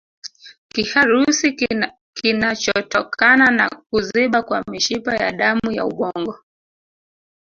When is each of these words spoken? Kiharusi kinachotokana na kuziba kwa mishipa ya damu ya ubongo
Kiharusi 0.69 1.53
kinachotokana 2.15 3.51
na 3.51 3.69
kuziba 3.69 4.43
kwa 4.43 4.63
mishipa 4.71 5.15
ya 5.15 5.31
damu 5.31 5.71
ya 5.71 5.85
ubongo 5.85 6.37